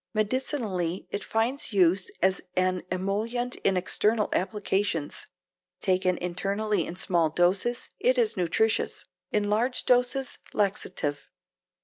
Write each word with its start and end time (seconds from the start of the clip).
Medicinally 0.15 1.05
it 1.11 1.23
finds 1.23 1.71
use 1.71 2.09
as 2.23 2.41
an 2.55 2.81
emollient 2.91 3.57
in 3.57 3.77
external 3.77 4.29
applications. 4.33 5.27
Taken 5.79 6.17
internally 6.17 6.87
in 6.87 6.95
small 6.95 7.29
doses 7.29 7.87
it 7.99 8.17
is 8.17 8.35
nutritious; 8.35 9.05
in 9.31 9.47
large 9.47 9.85
doses 9.85 10.39
laxative. 10.53 11.29